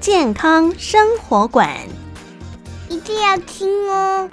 [0.00, 1.76] 健康生活馆。
[2.88, 4.30] 一定要听哦！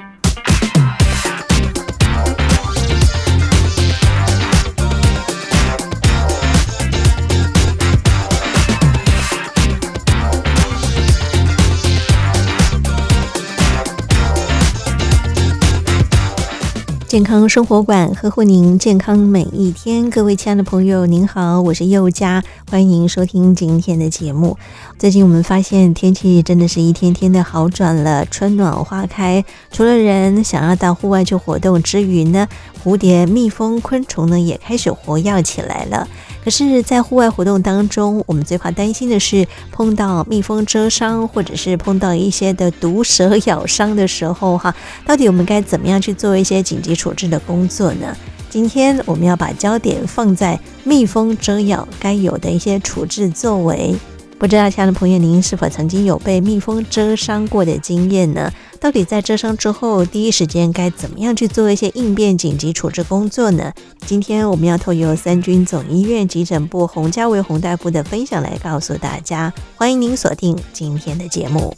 [17.07, 24.57] 健康生活馆呵护您健康每一天，各位亲爱的朋友，您好，我是佑佳，欢迎您收听今天的节目。
[24.99, 29.45] 最近我们发现天气真的是一天天的好转了，春暖花开。
[29.71, 32.45] 除了人想要到户外去活动之余呢，
[32.83, 36.09] 蝴蝶、蜜蜂、昆虫呢也开始活跃起来了。
[36.47, 44.73] 可是，在户外活动当中，我们最怕担心的是碰到蜜蜂蛰伤，或者是碰到一些的毒蛇咬伤的时候，哈，
[45.05, 48.15] 到底我们该怎么样去做一些紧急处置的工作呢？
[48.49, 53.93] 今天我们要把焦点放在蜜蜂蛰咬该有的一些处置作为。
[54.39, 58.49] 不知道，亲爱的朋友，您是否曾经有被蜜蜂蛰伤过的经验呢？
[58.87, 63.73] 到底在蛰伤之后，第一时间该怎么样去做一些应变紧急处置工作呢？
[64.05, 69.53] 今天我们要透过三军总医院急诊部洪家维洪大夫的分享来告诉大家。
[69.75, 71.75] 欢迎您锁定今天的节目。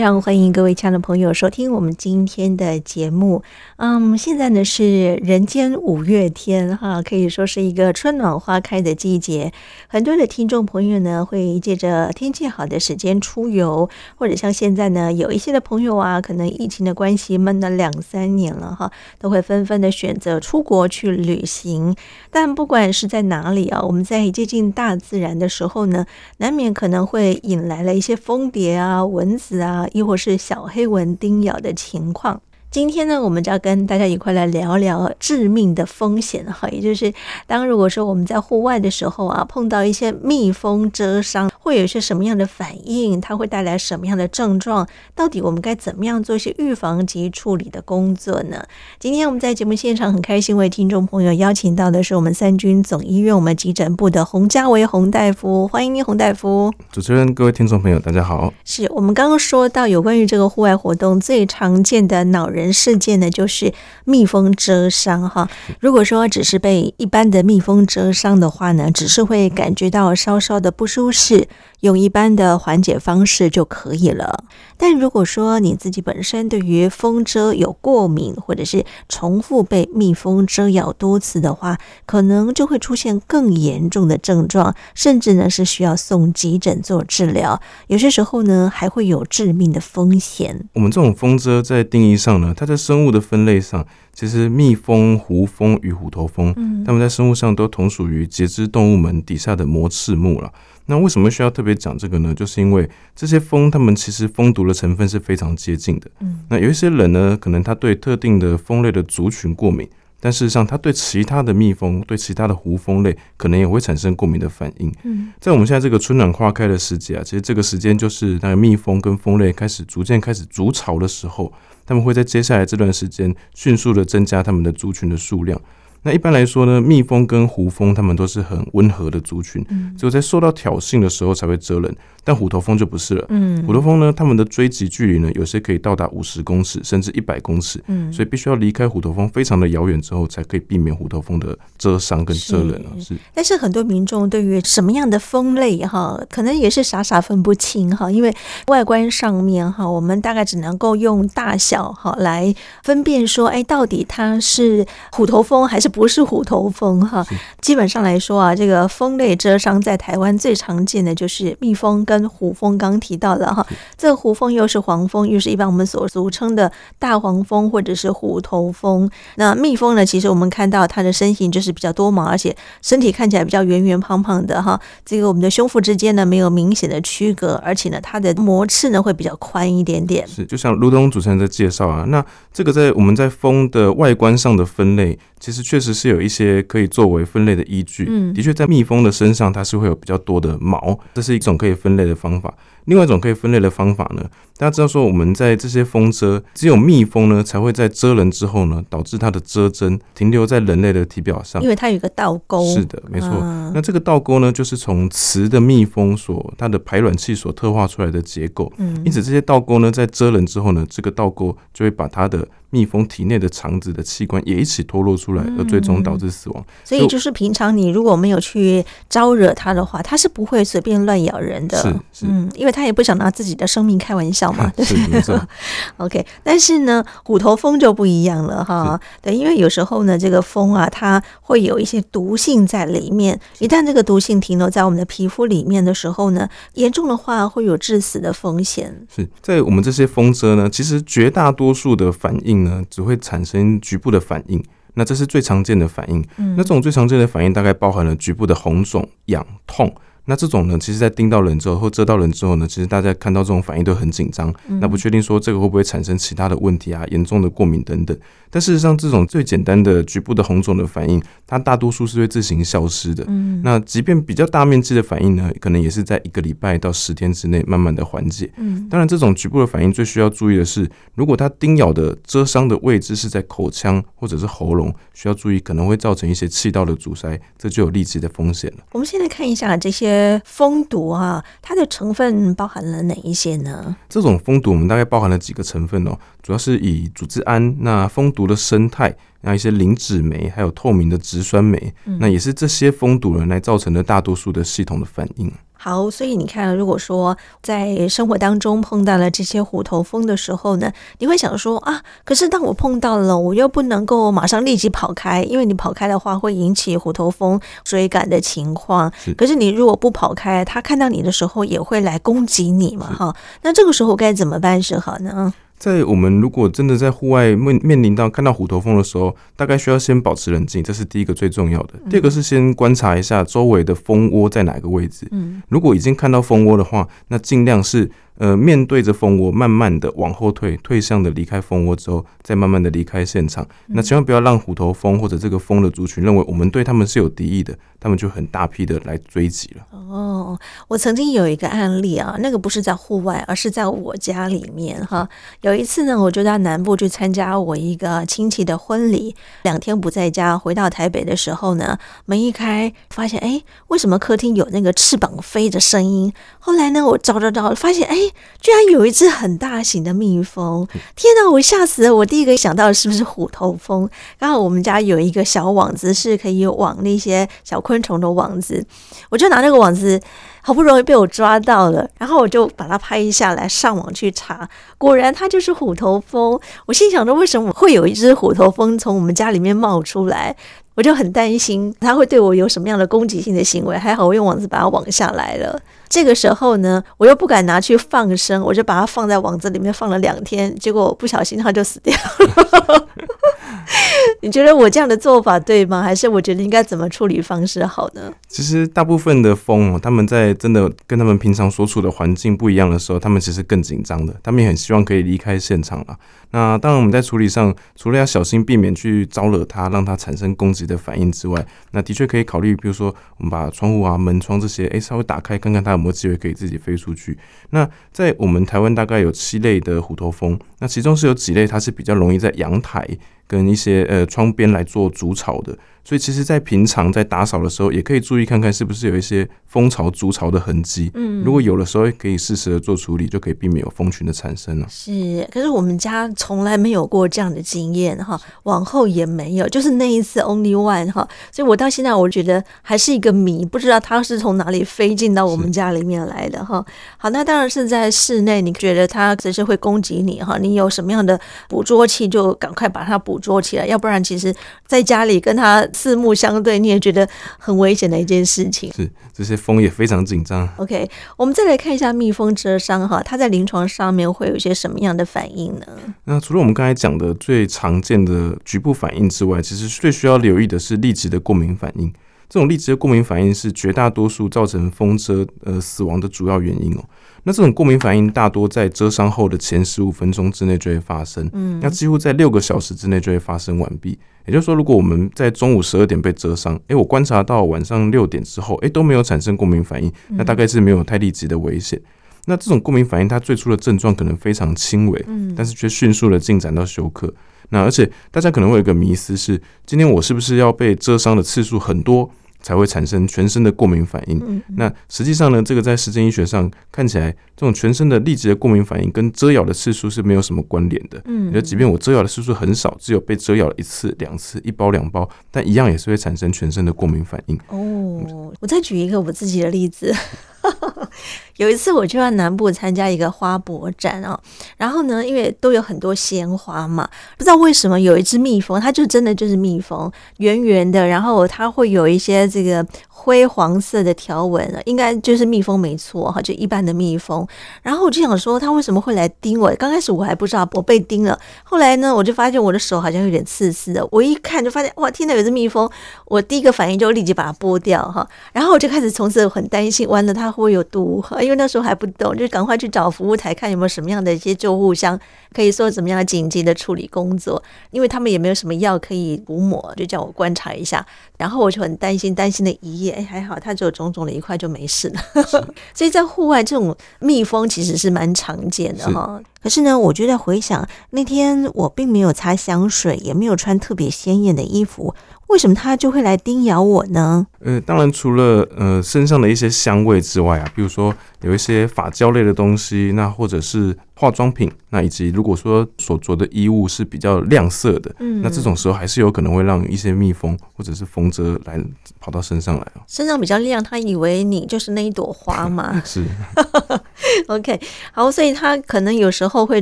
[0.00, 3.42] 非常欢迎各位亲爱的朋友收听我们今天的节目。
[3.76, 9.52] 嗯，现在呢是人间五月天哈，可以说是一个春暖花开的季节。
[9.88, 21.94] 很多的听众朋友呢会借着天气好的时间出游，或者像现在呢有一些的朋友啊，可能疫情的关系闷了两三年了哈，都会纷纷的选择出国去旅行。
[22.30, 26.06] 但不管是在哪里啊，我们在接近大自然的时候呢，
[26.38, 29.86] 难免可能会引来了一些蜂蝶啊、蚊子啊。
[29.92, 32.40] 亦或是小黑蚊叮咬的情况。
[32.70, 37.12] 今天呢，我们就要跟大家一块来聊聊致命的风险哈，也就是
[37.44, 43.20] 当如果说我们在户外的时候啊，碰到一些蜜蜂蛰伤，会有一些什么样的反应？
[43.20, 44.86] 它会带来什么样的症状？
[45.16, 48.62] 到底我们该怎么样做一些预防及处理的工作呢？
[49.00, 56.72] 今天我们在节目现场很开心为听众朋友邀请到的是我们三军总医院我们急诊部的洪家维洪大夫，欢迎您，洪大夫。
[56.92, 58.54] 主持人、各位听众朋友，大家好。
[58.64, 62.59] 是我们刚刚说到有关于这个户外活动最常见的恼人。
[62.60, 63.72] 人事件呢，就是
[64.04, 65.48] 蜜蜂蛰伤哈。
[65.80, 71.48] 如果说只是被一般的蜜蜂蛰伤的话呢，只是会感觉到稍稍的不舒适，
[71.80, 74.44] 用一般的缓解方式就可以了。
[74.76, 87.60] 但如果说你自己本身对于蜂蛰有过敏，或者是重复被蜜蜂蛰咬多次的话，可能就会出现更严重的症状，甚至呢是需要送急诊做治疗。
[87.88, 90.68] 有些时候呢，还会有致命的风险。
[90.74, 100.50] 我们这种蜂蛰在定义上呢，它在生物的分类上，其实蜜蜂、胡蜂与虎头蜂，嗯，它们在生物上都同属于节肢动物门底下的膜翅目了。
[100.90, 102.34] 那为什么需要特别讲这个呢？
[102.34, 106.10] 就是因为这些蜂，它们其实蜂毒的成分是非常接近的。
[106.18, 109.88] 嗯，那有一些人呢，可能他对特定的蜂类的族群过敏，
[110.18, 114.92] 但事实上他对其他的蜜蜂、对其他的胡蜂类，可能也会产生过敏的反应。
[115.04, 121.52] 嗯，在我们现在这个春暖花开的时节啊，其实这个时间就是那个蜜蜂跟蜂类开始逐渐开始筑巢的时候。
[121.86, 125.60] 他们会在接下来这段时间迅速的增加他们的族群的数量。
[126.02, 129.64] 那一般来说呢，蜜蜂跟胡蜂它们都是很温和的族群，
[129.96, 131.94] 只有在受到挑衅的时候才会蛰人。
[132.24, 133.24] 但虎头蜂就不是了。
[133.28, 137.82] 嗯，虎头蜂呢，它们的追击距离呢，有些可以到达五十公尺，甚至一百公尺。
[137.86, 142.88] 嗯，所以必须要离开虎头蜂非常的遥远之后，才可以避免虎头蜂的蛰伤跟蛰人啊。
[143.00, 148.34] 是，但是很多民众对于什么样的蜂类哈，可能也是傻傻分不清哈，因为
[148.68, 157.26] 外观上面哈，我们大概只能够用大小哈来分辨说，哎，到底它是虎头蜂还是不是虎头蜂哈？
[157.60, 163.64] 基本上来说啊，这个蜂类蛰伤在台湾最常见的就是蜜蜂跟胡蜂，刚刚提到了哈，
[163.96, 169.08] 这个胡蜂又是黄蜂，又是一般我们所俗称的大黄蜂或者是虎头蜂。
[169.36, 174.80] 那蜜蜂呢，其实我们看到它的身形就是比较多毛，而且身体看起来比较圆圆胖胖的哈。
[175.04, 180.26] 这个我们的胸腹之间呢没有明显的区隔，而且呢它的膜翅呢会比较宽一点点。
[180.26, 188.06] 是，就像卢东主持人在介绍啊，那这个在我们在蜂的外观上的分类，其实确实是有一些可以作为分类的依据。
[188.08, 192.54] 嗯，的确在蜜蜂的身上它是会有比较多的毛，这是一种可以分类的方法。
[192.86, 194.24] 另外一种可以分类的方法呢，
[194.56, 202.64] 大家知道说我们在这些蜂蛰，只有蜜蜂呢才会在蛰人之后呢，导致它的蛰针停留在人类的体表上，因为它有一个倒钩。
[202.74, 203.28] 是的，没错。
[203.28, 208.72] 啊、那这个倒钩呢，就是从雌的蜜蜂所它的排卵器所特化出来的结构。
[208.78, 216.64] 嗯，因此这些倒钩呢，在蛰人之后呢，这个倒钩就会把它的蜜蜂体内的肠子的器官也一起脱落出来，而最终导致死亡。
[216.84, 221.76] 所以就是平常你如果没有去招惹它的话，它是不会随便乱咬人的。
[221.78, 224.72] 是是，嗯，因为它也不想拿自己的生命开玩笑嘛。
[224.78, 225.40] 是没错。
[225.98, 229.00] OK，但是呢，虎头蜂就不一样了哈。
[229.20, 233.38] 对，因为有时候呢，这个蜂啊，它会有一些毒性在里面。
[233.58, 239.06] 一旦这个毒性停留在我们的皮肤里面的时候呢，严重的话会有致死的风险。
[239.12, 242.59] 是在我们这些蜂蛰呢，其实绝大多数的反应。
[242.64, 244.62] 呢，只会产生局部的反应，
[244.94, 246.24] 那这是最常见的反应。
[246.36, 249.92] 嗯，那这种最常见的反应大概包含了局部的红肿、痒、痛。
[250.26, 254.54] 那这种呢，其实，在叮到人之后或蛰到人之后呢，其实大家看到这种反应都很紧张。
[254.80, 258.16] 那不确定说这个会不会产生其他的问题啊，严重的过敏等等。
[258.50, 263.24] 但事实上，这种最简单的局部的红肿的反应，它大多数是会自行消失的。
[263.28, 268.50] 嗯，那即便比较大面积的反应呢，可能也是在一个礼拜到十天之内慢慢的缓解。
[268.56, 278.78] 嗯，当然，这种局部的反应最需要注意的是，如果它叮咬的蛰伤的位置是在口腔或者是喉咙，需要注意可能会造成一些气道的阻塞，这就有立即的风险了。
[278.92, 283.94] 我们现在看一下这些蜂毒啊，它的成分包含了哪一些呢？
[284.08, 295.52] 这种蜂毒我们大概包含了几个成分哦，主要是以组织胺，那蜂毒的生态，那一些磷脂酶，还有透明的植酸酶，嗯、那也是这些蜂毒人来造成的大多数的系统的反应。
[295.82, 309.10] 好，所以你看，如果说在生活当中碰到了这些虎头蜂的时候呢，你会想说啊，可是当我碰到了，我又不能够马上立即跑开，因为你跑开的话会引起虎头蜂追赶的情况。
[309.16, 313.34] 是，可是你如果不跑开，它看到你的时候也会来攻击你嘛，哈。
[313.62, 315.54] 那这个时候该怎么办是好呢？
[315.80, 321.94] 在我们如果真的在户外面面临到看到虎头蜂的时候，大概需要先保持冷静，这是第一个最重要的。
[322.10, 325.26] 第二个是先观察一下周围的蜂窝在哪个位置。
[325.30, 328.10] 嗯，如果已经看到蜂窝的话，那尽量是。
[328.40, 333.66] 呃，面对着蜂窝，慢慢的往后退，退向的离开蜂窝之后，再慢慢的离开现场。
[333.88, 339.86] 那千万不要让虎头蜂或者这个蜂的族群认为我们对他们是有敌意的，他们就很大批的来追击了。
[339.92, 340.58] 哦，
[340.88, 345.28] 我曾经有一个案例啊，那个不是在户外，而是在我家里面哈。
[345.60, 356.32] 有一次呢，我就到南部去参加我一个亲戚的婚礼，两天不在家，回到台北的时候呢，门一开，发现哎，为什么客厅有那个翅膀飞的声音？
[356.70, 358.16] 后来呢，我找找找，发现哎。
[358.60, 360.86] 居然有一只很大型的蜜蜂！
[361.16, 362.14] 天哪，我吓死了！
[362.14, 364.06] 我第一个想到的是不是虎头蜂？
[364.38, 368.84] 刚好我们家有一个小网子，是可以网那些小昆虫的网子，
[369.30, 370.20] 我就拿那个网子，
[370.62, 376.58] 好不容易被我抓到了，然后我就把它拍下来，上网去查，果然它就是虎头蜂。
[376.86, 380.54] 我心想着，为什么会有一只虎头蜂从我们家里面冒出来？
[380.96, 383.96] 我就很担心它会对我有什么样的攻击性的行为。
[383.96, 385.80] 还好我用网子把它网下来了。
[386.08, 393.06] 这个时候呢，我又不敢拿去放生，我就把它放在网子里面放了两天，结果不小心它就死掉了。
[394.42, 396.02] 你觉得我这样的做法对吗？
[396.02, 398.32] 还是我觉得应该怎么处理方式好呢？
[398.48, 406.16] 其实大部分的蜂哦，他们在真的跟他们平常所处的环境不一样的时候，他们其实更紧张的，他们也很希望可以离开现场了。
[406.52, 417.38] 那当然我们在处理上，除了要小心避免去招惹它，让它产生攻击的反应之外，那的确可以考虑，比如说我们把窗户啊、门窗这些，哎，稍微打开，看看它有没有机会可以自己飞出去。
[417.70, 423.06] 那在我们台湾大概有七类的虎头蜂，那其中是有几类它是比较容易在阳台
[423.50, 425.76] 跟一些呃窗边来做竹草的。
[426.10, 431.08] 所以其实，在平常在打扫的时候，也可以注意看看是不是有一些蜂巢筑巢的痕迹。
[431.14, 434.86] 嗯，如果有的时候，可以适时的做处理，就可以避免有蜂群的产生了。
[434.90, 441.28] 是，可是我们家从来没有过这样的经验哈，往后也没有，就是那一次 only one 哈。
[441.52, 446.84] 所以我到现在我觉得还是一个谜，不知道它是从哪里飞进到我们家里面来的哈。
[447.18, 450.58] 好，那当然是在室内，你觉得它只是会攻击你哈？
[450.58, 454.52] 你有什么样的捕捉器，就赶快把它捕捉起来，要不然其实
[454.88, 455.86] 在家里跟它。
[456.00, 457.28] 四目相对，你也觉得
[457.58, 458.90] 很危险的一件事情。
[458.94, 460.66] 是，这些蜂也非常紧张。
[460.78, 465.86] OK，我们再来看一下蜜蜂蛰伤哈，它在临床上面会有一些什么样的反应呢？
[466.24, 472.10] 那除了我们刚才讲的最常见的局部反应之外，其实最需要留意的是立即的过敏反应。
[472.48, 477.04] 这种立即的过敏反应是绝大多数造成蜂蛰呃死亡的主要原因哦。
[477.44, 484.18] 那这种过敏反应大多在蛰伤后的前十五分钟之内就会发生，嗯，那几乎在六个小时之内就会发生完毕。
[484.46, 492.00] 也就是说，如果我们在中午十二点被蛰伤，诶，我观察到晚上六点之后，诶，都没有产生过敏反应，那大概是没有太立即的危险。
[492.46, 497.32] 那这种过敏反应，它最初的症状可能非常轻微，嗯，但是却迅速的进展到休克。
[497.68, 502.28] 那而且大家可能会有一个迷思是，今天我是不是要被蛰伤的次数很多？
[502.60, 504.40] 才会产生全身的过敏反应。
[504.46, 511.20] 嗯、那实际上呢，这个在实证医学上看起来，这种全身的立即的过敏反应跟蛰咬的次数是没有什么关联的。
[511.26, 517.58] 嗯，就即便我蛰咬的次数很少，只有被蛰咬了一次、两次、一包、两包，但一样也是会产生全身的过敏反应。
[517.68, 520.14] 哦，我再举一个我自己的例子。
[521.56, 524.38] 有一次我去到南部参加一个花博展啊，
[524.76, 532.86] 然后呢，因为都有很多鲜花嘛，不知道为什么有一只蜜蜂，它就真的就是蜜蜂，圆圆的，然后它会有一些这个。
[533.22, 537.46] 灰黄色的条纹啊，应该就是蜜蜂没错哈，就一般的蜜蜂。
[537.82, 539.70] 然后我就想说，它为什么会来叮我？
[539.78, 544.08] 刚开始我还不知道我被叮了，后来呢，我就发现我的手好像有点刺刺的。
[544.10, 545.86] 我一看就发现，哇，天哪，有只蜜蜂！
[546.24, 548.26] 我第一个反应就立即把它剥掉哈。
[548.54, 551.24] 然后我就开始从此很担心，完了它会不会有毒？
[551.40, 555.18] 因为那时候还不懂，就赶快去找服务台看有没有什么样的一些救护箱，
[555.52, 557.62] 可以做怎么样紧急的处理工作。
[557.90, 561.04] 因为他们也没有什么药可以涂抹，就叫我观察一下。
[561.36, 563.12] 然后我就很担心，担心了一夜。
[563.12, 565.20] 哎，还好，它只有肿肿的一块就没事了。
[565.94, 569.40] 所以在户外，这种蜜蜂其实是蛮常见的哈。
[569.62, 575.14] 可是呢，我就在回想那天我并没有擦香水，也没有穿特别鲜艳的衣服。
[575.48, 577.44] 为什么他就会来叮咬我呢？
[577.58, 581.12] 呃，当然除了呃身上的一些香味之外啊，比如说
[581.42, 591.84] 有一些发胶类的东西，那或者是化妆品，那以及如果说所着的衣物是比较亮色的，嗯，那这种时候还是有可能会让一些蜜蜂或者是蜂蛰来
[592.20, 593.02] 跑到身上来哦。
[593.08, 596.00] 身上比较亮，他以为你就是那一朵花嘛？
[596.06, 596.24] 是。
[597.48, 597.80] OK，
[598.12, 599.80] 好，所以它可能有时候会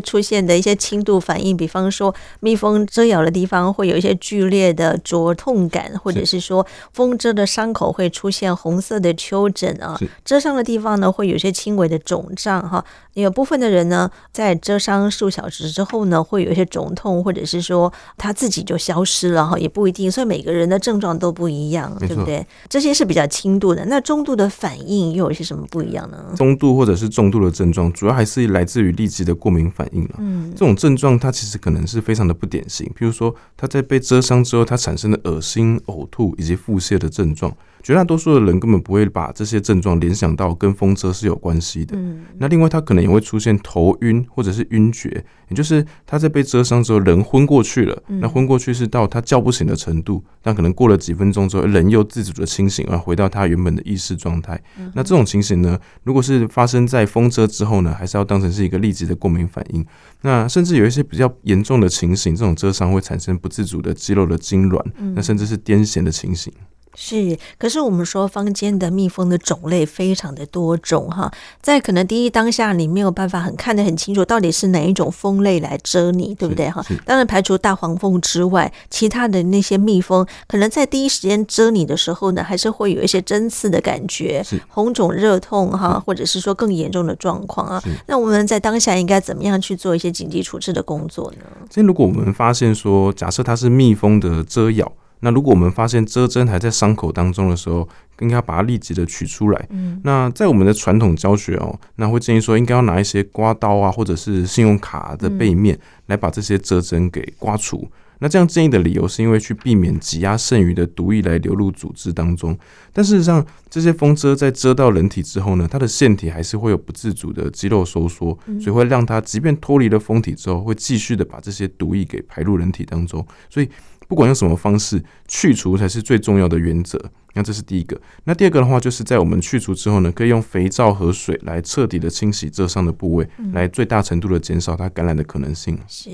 [0.00, 12.85] 出现的一些轻度反应，比方说蜜蜂蛰咬的地方会有一些剧烈的灼痛感，或者是说蜂蛰的伤口会出现红色的丘疹啊，蛰伤的地方呢会有些轻微的肿胀哈。
[13.23, 22.47] 有部分的人呢，在蛰伤数小时之后呢，会有一些肿痛，或者是说他自己就消失了哈，也不一定，所以每个人的症状都不一样，对不对？
[22.69, 26.25] 这些是比较轻度的，那中度的反应又有些什么不一样呢？
[26.37, 30.15] 中度或者是重度的症状，主要还是来自于立即的过敏反应了。
[30.19, 37.55] 嗯，这种症状它其实可能是非常的不典型，比如说他在被蛰伤之后，他产生的恶心、呕吐以及腹泻的症状。
[37.82, 41.97] 绝大多数的人根本不会把这些症状联想到跟风车是有关系的。
[41.97, 48.02] 嗯，那另外他可能也会出现头晕或者是晕厥，也就是他在被蛰伤之后人昏过去了。
[48.06, 54.61] 那昏过去是到他叫不醒的程度，但可能过了几分钟之后人又自主的清醒，而回到他原本的意识状态。
[54.94, 59.85] 那这种情形呢，如果是发生在风车之后呢，还是要当成是一个立即的过敏反应。
[60.23, 66.52] 那甚至有一些比较严重的情形，这种蛰伤会产生不自主的肌肉的痉挛，那甚至是癫痫的情形。
[67.00, 71.31] 是，可是我们说坊间的蜜蜂的种类非常的多种哈，
[71.62, 76.85] 在可能第一当下你没有办法很看得很清楚，到底是哪一种蜂类来蛰你，对不对哈？
[77.07, 87.81] 当然排除大黄蜂之外，其他的那些蜜蜂，可能在第一时间蛰你的时候呢，还是会有一些针刺的感觉，红肿热痛哈，或者是说更严重的状况啊。
[88.09, 91.45] 那我们在当下应该怎么样去做一些紧急处置的工作呢？
[91.71, 94.93] 所以如果我们发现说，假设它是蜜蜂的蛰咬。
[95.21, 97.89] 那如果我们发现遮针还在伤口当中的时候，
[98.21, 99.67] 应该要把它立即的取出来。
[99.71, 107.89] 嗯，那在我们的传统教学哦，那会建议说应该要拿一些刮刀啊，或者是信用卡的背面来把这些蛰针给刮除。
[108.21, 112.59] 那这样建议的理由是因为去避免挤压剩余的毒液来流入组织当中。
[112.93, 123.25] 但事实上，这些风遮在遮到人体之后呢，它的腺体还是会有不自主的肌肉收缩，所以会让它即便脱离了封体之后，会继续的把这些毒液给排入人体当中。
[123.49, 123.69] 所以，
[124.09, 126.99] 不管用什么方式去除才是最重要的原则。
[127.35, 128.00] 那这是第一个。
[128.25, 135.78] 那第二个的话，就是在我们去除之后呢，可以用肥皂和水来彻底的清洗这上的部位，嗯、来最大程度的减少它感染的可能性。
[135.87, 136.11] 是，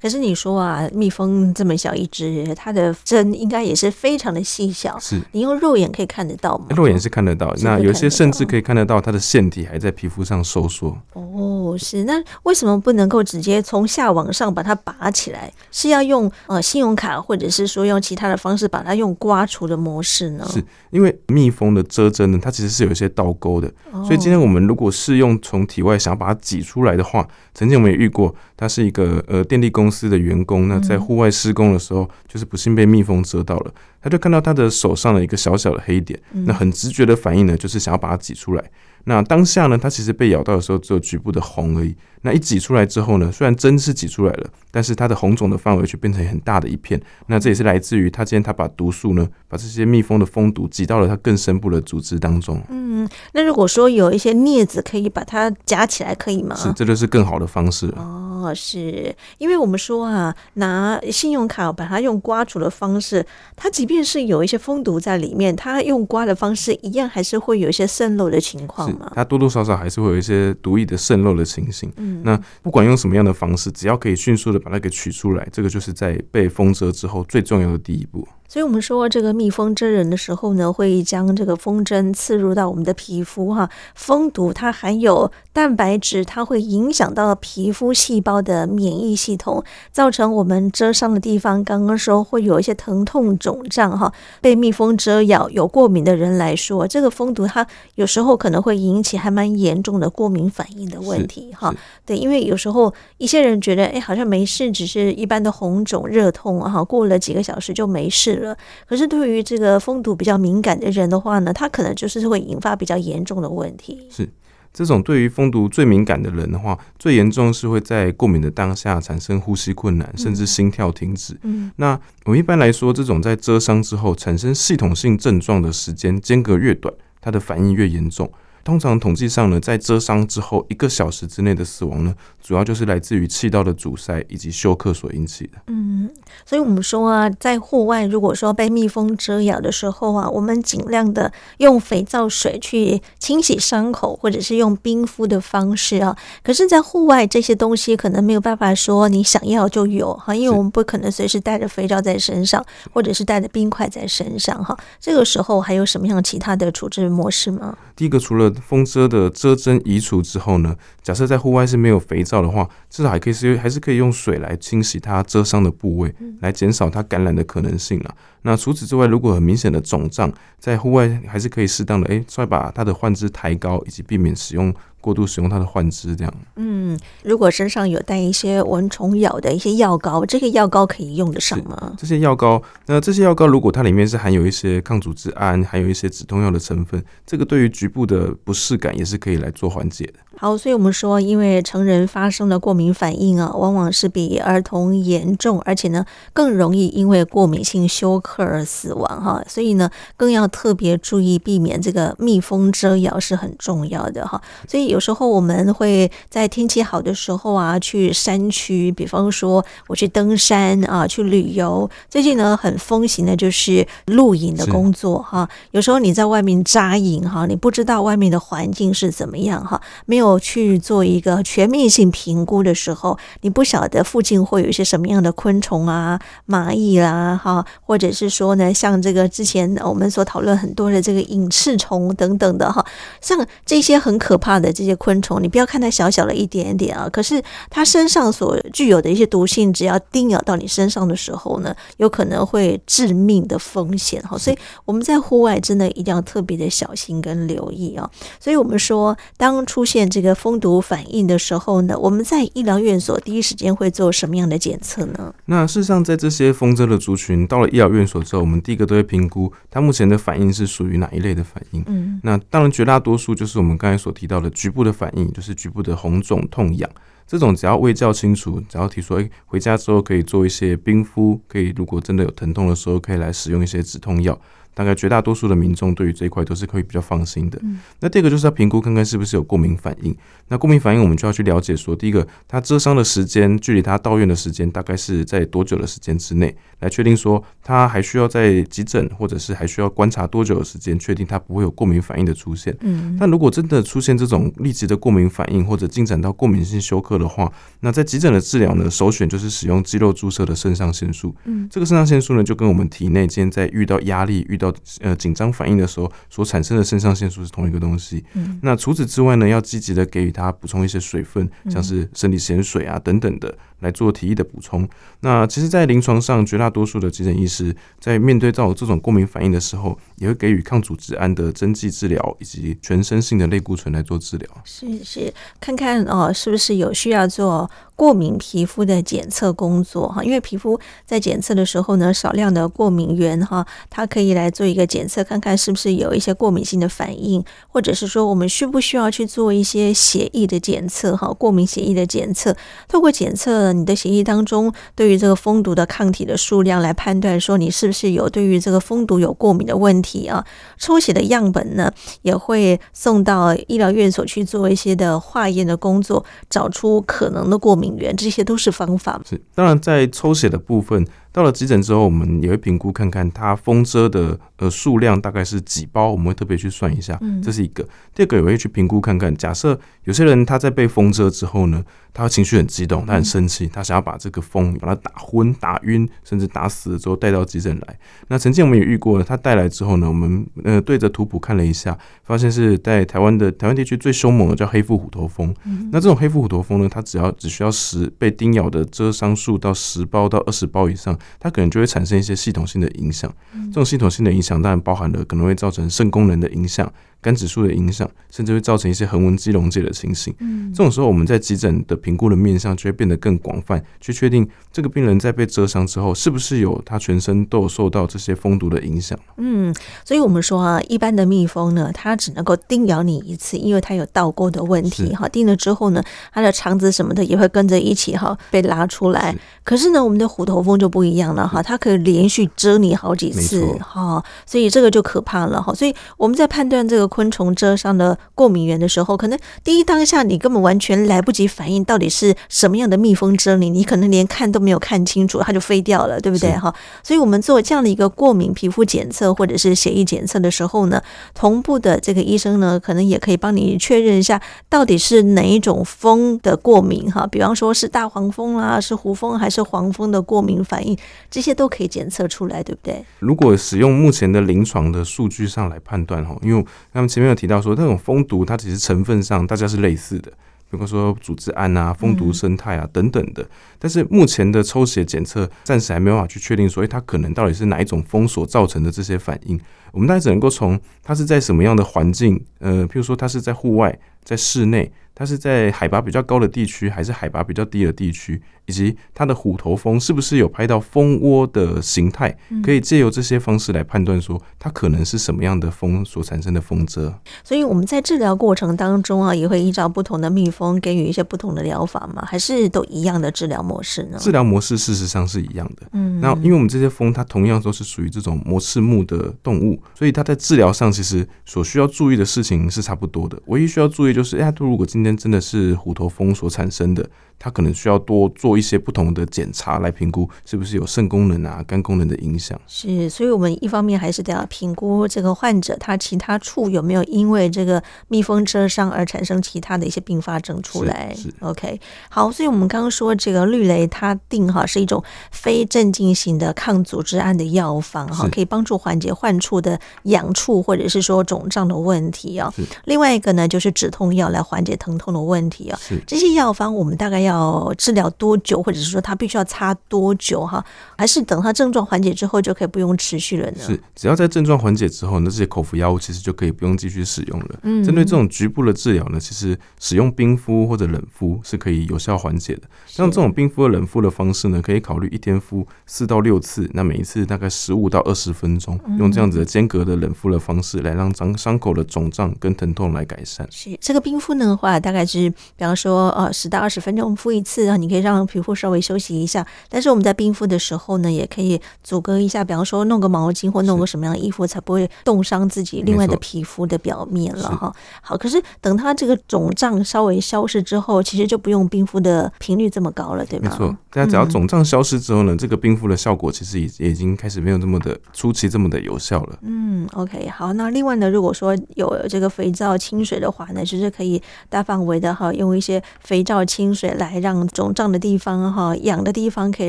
[0.00, 4.98] 可是你说啊，蜜蜂这么小一只，它的针应该也是非常的细小。
[4.98, 6.66] 是，你用肉眼可以看得到吗？
[6.70, 7.54] 肉眼是看得到。
[7.62, 10.96] 那有些甚至可以看得到它的腺体还在皮肤上收缩。
[11.12, 12.04] 哦，是。
[12.04, 15.52] 那为什么不能够直接从下往上把它拔起来？
[15.70, 20.44] 是要用呃信用卡，或者是说用其他的方式把它用刮除的模式呢？
[20.54, 23.72] 是因为蜜蜂的遮针呢，它其实是有一些倒钩的，
[24.04, 38.64] 所以今天我们如果是用从体外想要把它挤出来的话，曾经我们也遇过，他是一个呃电力公司的员工，那在户外施工的时候，就是不幸被蜜蜂蛰到了，他就看到他的手上的一个小小的黑点，那很直觉的反应呢，就是想要把它挤出来。
[39.06, 41.94] 那当下呢，他其实被咬到的时候只有局部的红而已。
[42.24, 46.98] 那一挤出来之后呢，虽然针是挤出来了，但是它的红肿的范围却变成很大的一片。
[47.26, 52.58] 那这也是来自于他今天他把毒素呢，把这些蜜蜂的蜂毒挤到了它更深部的组织当中。
[52.70, 56.56] 嗯，那如果说有一些镊子可以把它夹起来，可以吗？
[56.56, 57.92] 是，这就是更好的方式。
[57.96, 69.12] 哦，是因为我们说啊，拿信用卡把它用刮除的方式，它即便是有一些蜂毒在里面，它用刮的方式一样还是会有一些渗漏的情况嘛。
[69.14, 71.92] 它多多少少还是会有一些毒液的渗漏的情形。
[71.98, 72.13] 嗯。
[72.22, 78.26] 那不管用什么样的方式，只要可以迅速的把它给取出来，这个就是在被封折之后最重要的第一步。
[78.54, 83.68] 所以，我们说这个蜜蜂蛰人的时候呢，会将这个蜂针刺入到我们的皮肤哈。
[83.96, 94.12] 蜂毒它含有蛋白质，它会影响到皮肤细胞的免疫系统，造成我们蛰伤的地方，刚刚说会有一些疼痛肿胀哈。
[94.40, 101.74] 被蜜蜂蛰咬有过敏的人来说，这个蜂毒它有时候可能会引起还蛮严重的过敏反应的问题哈。
[102.06, 108.43] 对，因为有时候一些人觉得哎，好像没事，只是一般的红肿热痛哈，过了几个小时就没事了。
[108.88, 114.08] 可是对于这个蜂毒比较敏感的人的话呢，他可能就是会引发比较严重的问题。
[114.10, 114.28] 是
[114.72, 121.38] 这种对于蜂毒最敏感的人的话，最严重是会在过敏的当下产生呼吸困难，甚至心跳停止。
[121.42, 128.28] 嗯，那我们一般来说，这种在蛰伤之后产生系统性症状的时间间隔越短，它的反应越严重。
[128.64, 135.58] 通常统计上呢，在蛰伤之后一个小时之内的死亡呢，主要就是来自于气道的阻塞以及休克所引起的。
[135.66, 136.10] 嗯，
[136.46, 146.16] 所以我们说啊，在户外如果说被蜜蜂蛰咬的时候啊，我们尽量的用肥皂水去清洗伤口，或者是用冰敷的方式啊。
[146.42, 154.74] 可是，在户外这些东西可能没有办法说你想要就有哈，因为我们不可能随时带着肥皂在身上，或者是带着冰块在身上哈。
[154.98, 157.76] 这个时候还有什么样其他的处置模式吗？
[157.94, 168.14] 第一个，除了蜂遮的遮针移除之后呢，假设在户外是没有肥皂的话，至少还可以是还是可以用水来清洗它遮伤的部位，来减少它感染的可能性啊。
[168.42, 174.74] 那除此之外，如果很明显的肿胀，在户外还是可以适当的哎，稍微把它的患肢抬高，以及避免使用。
[175.04, 176.34] 过度使用它的患肢，这样。
[176.56, 181.92] 嗯，如果身上有带一些蚊虫咬的一些药膏，这个药膏可以用得上吗？
[181.98, 190.14] 这些药膏，那这些药膏如果它里面是含有一些抗组织胺，还有一些止痛药的成分，这个对于局部的不适感也是可以来做缓解的。
[190.36, 199.44] 好，所以我们说，因为成人发生的过敏反应啊，往往是比儿童严重，而且呢，更容易因为过敏性休克而死亡哈。
[199.46, 204.40] 所以呢，更要特别注意避免这个蜜蜂蛰咬是很重要的哈。
[204.66, 204.93] 所以。
[204.94, 211.90] 有时候我们会在天气好的时候啊，去山区，比方说我去登山啊，去旅游。
[212.08, 215.48] 最近呢，很风行的就是露营的工作哈。
[215.72, 232.86] 有时候你在外面扎营哈，你不知道外面的环境是怎么样哈，没有去做一个全面性评估的时候，你不晓得附近会有一些什么样的昆虫啊、蚂蚁啦哈，或者是说呢，像这个之前我们所讨论很多的这个隐翅虫等等的哈，
[233.20, 234.83] 像这些很可怕的这。
[234.84, 244.36] 这些昆虫，你不要看它小小的一点点啊，可是它身上所具有的一些毒性，只要叮咬到你身上的时候呢，有可能会致命的风险哈。
[244.36, 248.10] 所以我们在户外真的一定要特别的小心跟留意啊。
[248.38, 255.34] 所以我们说，当出现这个蜂毒反应的时候呢，我们在医疗院所第一时间会做什么样的检测呢？
[255.46, 261.82] 那事实上，在这些蜂蛰的族群到了医疗院所之后，我们第一个都会评估它目前的反应是属于哪一类的反应。
[261.86, 266.90] 嗯，那当然绝大多数就是我们刚才所提到的局部的反应，就是局部的红肿、痛痒。
[267.26, 274.38] 这种只要味较清楚，只要提出，诶，回家之后可以做一些冰敷，可以如果真的有疼痛的时候，可以来使用一些止痛药。
[274.74, 277.58] 大概绝大多数的民众对于这一块都是可以比较放心的。
[277.62, 280.14] 嗯、那第二个就是要评估看看是不是有过敏反应。
[280.48, 292.76] 那过敏反应我们就要去了解说，第一个他蛰伤的时间，距离他到院的时间大概是在多久的时间之内，来确定说他还需要在急诊或者是还需要观察多久的时间，确定他不会有过敏反应的出现。
[292.80, 301.34] 嗯，但如果真的出现这种立即的过敏反应或者进展到过敏性休克的话，那在急诊的治疗呢，首选就是使用肌肉注射的肾上腺素。
[301.44, 304.63] 嗯，这个肾上腺素呢，就跟我们体内今天在遇到压力、遇到
[305.00, 305.44] 呃紧张。
[305.52, 308.24] 反应的时候所产生的肾上腺素是同一个东西。
[308.32, 313.56] 嗯，那除此之外呢，要积极的给予他补充一些水分，像是生理盐水啊等等的。
[313.84, 314.88] 来做提议的补充。
[315.20, 324.48] 那其实，在临床上，绝大多数的急诊医师在面对到这种过敏反应的时候，也会给予抗组织胺的针剂治疗，以及全身性的类固醇来做治疗。
[324.64, 330.24] 是是，看看哦，是不是有需要做过敏皮肤的检测工作哈？
[330.24, 341.28] 因为皮肤在检测的时候呢，少量的过敏原哈，它可以来做一个检测，看看是不是有一些过敏性的反应，或者是说我们需不需要去做一些血液的检测哈？
[341.34, 342.56] 过敏血液的检测，
[342.88, 343.73] 透过检测。
[343.74, 350.44] 你的协议当中对于这个蜂毒的抗体的数量来判断说你是不是有对于这个蜂毒有过敏的问题啊？
[350.78, 359.20] 抽血的样本呢也会送到医疗院所去做一些的化验的工作，找出可能的过敏源，这些都是方法。
[359.28, 361.06] 是，当然在抽血的部分。
[361.34, 367.84] 到了急诊之后，我们也会评估看看它蜂遮的呃数量大概是几包，我们会特别去算一下，这是一个。
[368.14, 377.98] 第二个也会去评估看看，假设有些人他在被蜂遮之后呢，他情绪很激动，他很生气，他想要把这个蜂把它打昏、打晕，甚至打死了之后带到急诊来。
[378.28, 385.52] 那曾经我们也遇过了，他带来之后呢，我们呃对着图谱看了一下，发现是在台湾的台湾地区最凶猛的叫黑腹虎头蜂。
[385.90, 391.18] 那这种黑腹虎头蜂呢，它只要只需要十被叮咬的蛰伤数到十包到二十包以上。
[391.38, 393.32] 它可能就会产生一些系统性的影响，
[393.66, 396.90] 这种系统性的影响当然包含了可能会造成肾功能的影响。
[397.24, 400.34] 肝指数的影响，甚至会造成一些横纹肌溶解的情形。
[400.40, 409.18] 嗯，这种时候我们在急诊的评估的面向就会变得更广泛，去确定这个病人在被蛰伤之后，是不是有他全身都有受到这些蜂毒的影响。
[409.38, 415.14] 嗯，所以我们说啊，一般的蜜蜂呢，它只能够叮咬你一次，因为它有倒钩的问题。
[415.14, 419.32] 哈，叮了之后呢，它的肠子什么的也会跟着一起哈被拉出来。
[419.32, 425.72] 是，可是呢，我们的虎头蜂就不一样了哈，它可以连续蛰你好几次哈，所以这个就可怕了哈。
[425.72, 427.08] 所以我们在判断这个。
[427.14, 436.50] 昆虫蛰伤的过敏源的时候，可能第一当下你根本完全来不及反应，到底是什么样的蜜蜂蛰你，你可能连看都没有看清楚，它就飞掉了，对不对？
[436.56, 436.74] 哈，
[437.04, 441.00] 所以我们做这样的一个过敏皮肤检测或者是血液检测的时候呢，
[441.34, 450.98] 同步的这个医生呢，可能也可以帮你确认一下，到底是哪一种蜂的过敏哈，比方说是大黄蜂啦，是胡蜂还是黄蜂的过敏反应，
[451.30, 453.04] 这些都可以检测出来，对不对？
[453.20, 456.64] 如果使用目前的临床的数据上来判断哈，因为
[457.06, 460.30] 前面有提到说，那种蜂毒它其实成分上大家是类似的，
[460.70, 463.46] 比如说组织胺啊、蜂毒生态啊等等的。
[463.78, 469.58] 但是目前的抽血检测暂时还没有办法去确定，所以它可能到底是哪一种蜂所造成的这些反应。
[469.92, 478.42] 我们大概只能够从它是在什么样的环境，呃，譬如说它是在户外、在室内，它是在海拔比较高的地区，还是海拔比较低的地区。
[478.66, 487.12] 以及它的虎头蜂是不是有拍到蜂窝的形态，可以借由这些方式来判断说它可能是什么样的蜂所产生的蜂蛰。
[487.42, 492.24] 所以我们在治疗过程当中啊，也会依照不同的蜜蜂给予一些不同的疗法吗？
[492.26, 494.16] 还是都一样的治疗模式呢？
[494.18, 495.86] 治疗模式事实上是一样的。
[495.92, 503.38] 嗯，那因为我们这些蜂它同样都是属于这种膜翅目的动物，所以它在治疗上其实所需要注意的事情是差不多的。
[503.48, 507.08] 唯一需要注意就是，哎，如果今天真的是虎头蜂所产生的。
[507.36, 512.58] 它可能需要多做一些不同的检查来评估是不是有肾功能啊、肝功能的影响。
[512.66, 521.12] 是，所以我们一方面还是得要评估这个患者他其他处有没有因为这个蜜蜂蛰伤而产生其他的一些并发症出来。
[521.14, 532.54] 是，是，OK，好，所以我们刚刚说这个氯雷他定哈是一种非镇静型的抗组织胺的药方哈，可以帮助缓解患处的痒处或者是说肿胀的问题啊。
[532.84, 535.78] 另外一个呢就是止痛药来缓解疼痛的问题啊。
[535.80, 537.72] 是，这些药方我们大概要。
[537.76, 540.64] 治疗多久，或者是说它必须要擦多久哈？
[540.96, 543.58] 还是等它症状缓解之后就可以不用持续了呢？
[543.58, 547.58] 是，只要在症状缓解之后，那这些口服药物其实就可以不用继续使用了。
[547.62, 552.62] 嗯，针对这种局部的治疗呢，其实使用冰敷或者冷敷是可以有效缓解的。
[552.86, 563.46] 像这种冰敷和冷敷的方式呢，可以考虑一天敷四到六次，那每一次大概十五到二十分钟，用这样子的间隔的冷敷的方式来让伤伤口的肿胀跟疼痛来改善。
[563.50, 569.46] 是这个冰敷的话，大概是比方说呃十到二十分钟敷一次啊，你可以让皮肤稍微休息一下。
[569.70, 577.74] 但是我们在冰敷的时候呢，也可以阻隔一下，比方说弄个毛巾或弄个什么样的衣服，才不会冻伤自己另外的皮肤的表面了哈。
[578.02, 583.50] 好，可是等它这个肿胀稍微消失之后，其实就不用冰敷的频率这么高了，对吗？
[583.50, 589.38] 没错，大家只要肿胀消失之后呢，嗯、这个冰敷的效果其实也已经开始没有那么的初期这么的有效了。
[589.42, 599.68] 嗯，OK，好，那另外呢，如果说有这个肥皂清水的话呢，其实可以大范围的哈，用一些肥皂清水来让肿胀的地方哈、痒的地方可以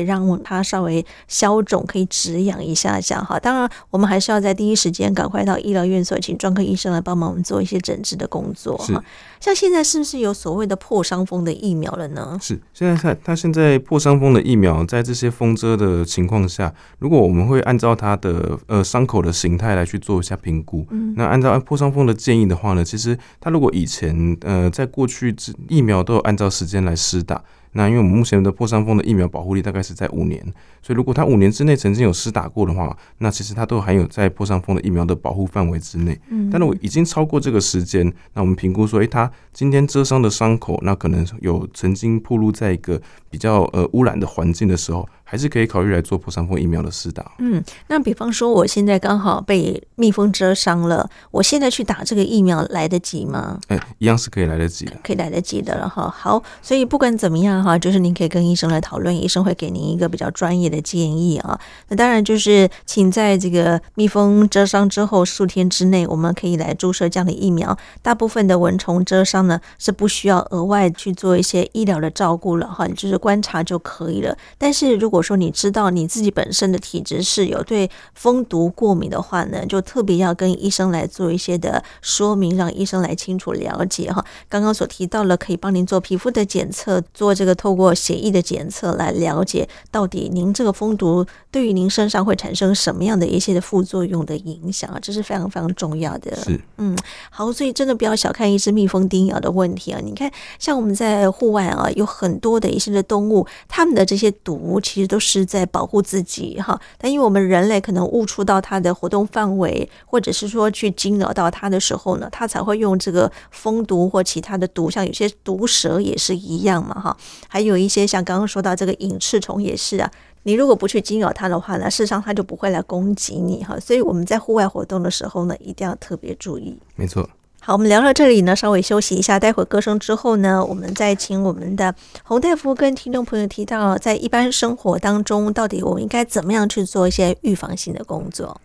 [0.00, 3.38] 让它稍微消肿，可以止痒一下下哈。
[3.38, 9.00] 当然，我们还是要在第一时间赶快到医疗院所，请专科医生来帮忙我们做一些诊治的工作哈。
[9.40, 12.38] 像现在是不是有所谓的破伤风的疫苗了呢？
[12.40, 25.34] 是，现在看它现在破伤风的疫苗，在这些风遮的情况下，如果我们会按照它的呃伤口的形态来去做一下评估，嗯，那按照破伤风的建议的话呢，其实它如果以前呃在过去
[25.68, 27.42] 疫苗都有按照时间来施打。
[27.72, 30.42] 那因为我们目前的破伤风的疫苗保护力大概是在五年，
[30.82, 36.18] 所以如果他五年之内曾经有施打过的话，那其实他都含有在破伤风的疫苗的保护范围之内。
[36.28, 43.00] 嗯，但是我已经超过这个时间，那我们评估说，诶，他今天遮伤的伤口，那可能有曾经暴露在一个
[43.30, 45.08] 比较呃污染的环境的时候。
[45.28, 47.32] 还是可以考虑来做破伤风疫苗的施打。
[47.40, 53.58] 嗯，那比方说，我现在刚好被蜜蜂蛰伤了，我现在去打这个疫苗来得及吗？
[53.66, 56.08] 哎，一样是可以来得及的，可以来得及的了哈。
[56.16, 61.58] 好，所以不管怎么样哈，就是您可以跟医生来讨论，医生会给您一个比较专业的建议啊。
[61.88, 67.76] 那当然就是，请在这个蜜蜂蛰伤之后数天之内，我们可以来注射这样的疫苗。
[68.00, 74.38] 大部分的蚊虫蛰伤呢，是不需要额外去做一些医疗的照顾了哈，你就是观察就可以了。
[74.56, 84.22] 但是如果如果说你知道你自己本身的体质是有对蜂毒过敏的话呢，就特别要跟医生来做一些的说明，让医生来清楚了解哈。
[84.50, 96.36] 刚刚所提到了可以帮您做皮肤的检测，做这个透过血液的检测来了解到底您这个蜂毒对于您身上会产生什么样的一些的副作用的影响啊，这是非常非常重要的。
[96.36, 96.94] 是，嗯，
[97.30, 100.00] 好，所以真的不要小看一只蜜蜂叮咬的问题啊。
[100.04, 105.05] 你看，像我们在户外啊，有很多的一些的动物，它们的这些毒其实。
[105.06, 117.16] 都是在保护自己哈，但因为我们人类可能误触到它的活动范围，或者是说去惊扰到它的时候呢，它才会用这个蜂毒或其他的毒，像有些毒蛇也是一样嘛哈，
[117.48, 120.10] 还有一些像刚刚说到这个隐翅虫也是啊，
[120.42, 126.78] 你如果不去惊扰它的话呢，事实上它就不会来攻击你哈，所以我们在户外活动的时候呢，一定要特别注意。
[126.94, 127.28] 没错。
[127.66, 129.40] 好，我们聊到这里呢，稍微休息一下。
[129.40, 138.60] 待会儿歌声之后呢，我们再请我们的洪大夫跟听众朋友提到，在一般生活当中，到底我们应该怎么样去做一些预防性的工作。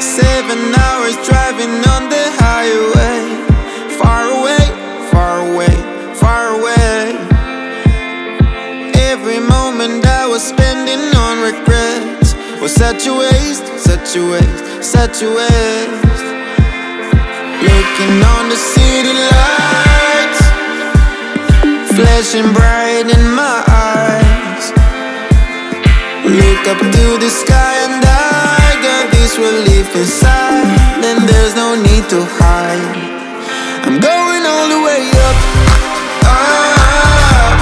[0.00, 3.01] Seven hours driving on the highway,
[12.62, 16.22] was such a waste, such a waste, such a waste.
[17.66, 20.40] Looking on the city lights,
[21.96, 24.70] flashing bright in my eyes.
[26.22, 31.02] Look up to the sky and I got this relief inside.
[31.02, 32.94] Then there's no need to hide.
[33.86, 35.38] I'm going all the way up.
[36.30, 37.58] up.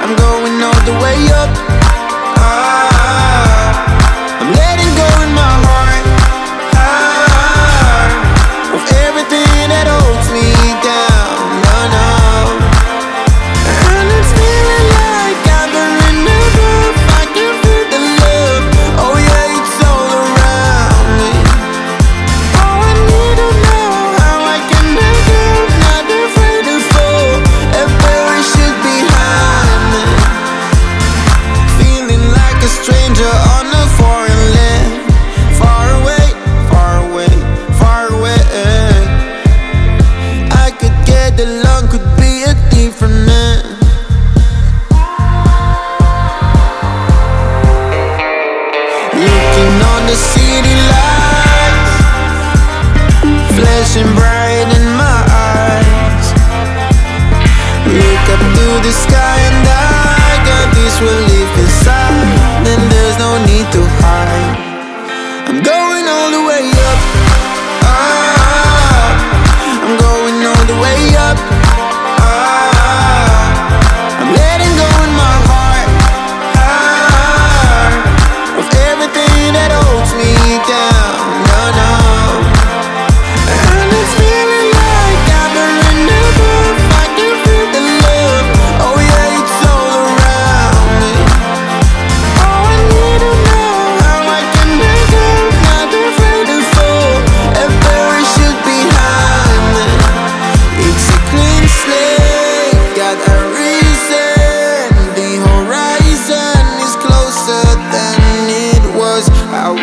[0.00, 1.79] I'm going all the way up.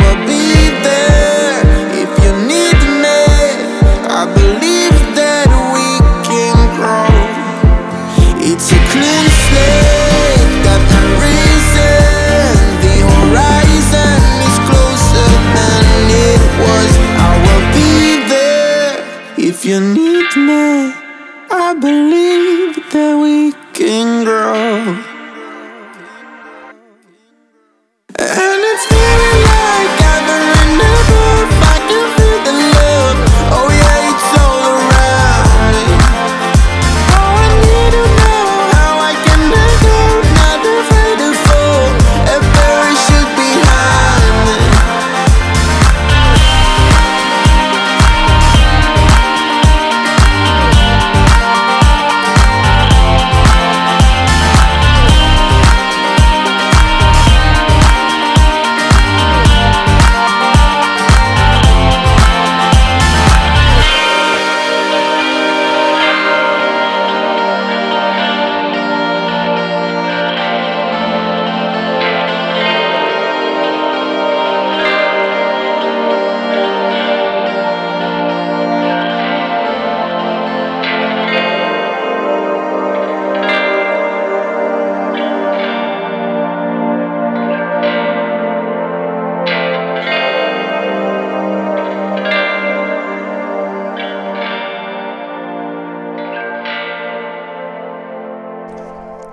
[0.00, 1.17] will be there.